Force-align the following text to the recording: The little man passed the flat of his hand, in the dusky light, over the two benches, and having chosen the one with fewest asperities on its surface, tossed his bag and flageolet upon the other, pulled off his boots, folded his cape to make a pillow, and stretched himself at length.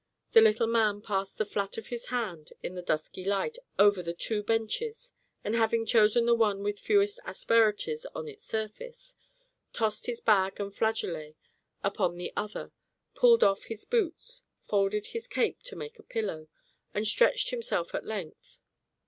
The 0.31 0.41
little 0.41 0.65
man 0.65 1.03
passed 1.03 1.37
the 1.37 1.45
flat 1.45 1.77
of 1.77 1.89
his 1.89 2.07
hand, 2.07 2.53
in 2.63 2.73
the 2.73 2.81
dusky 2.81 3.23
light, 3.23 3.59
over 3.77 4.01
the 4.01 4.15
two 4.15 4.41
benches, 4.41 5.13
and 5.43 5.53
having 5.53 5.85
chosen 5.85 6.25
the 6.25 6.33
one 6.33 6.63
with 6.63 6.79
fewest 6.79 7.19
asperities 7.23 8.07
on 8.15 8.27
its 8.27 8.43
surface, 8.43 9.15
tossed 9.73 10.07
his 10.07 10.19
bag 10.19 10.59
and 10.59 10.73
flageolet 10.73 11.35
upon 11.83 12.17
the 12.17 12.33
other, 12.35 12.71
pulled 13.13 13.43
off 13.43 13.65
his 13.65 13.85
boots, 13.85 14.41
folded 14.63 15.05
his 15.05 15.27
cape 15.27 15.61
to 15.65 15.75
make 15.75 15.99
a 15.99 16.01
pillow, 16.01 16.47
and 16.95 17.07
stretched 17.07 17.51
himself 17.51 17.93
at 17.93 18.03
length. 18.03 18.59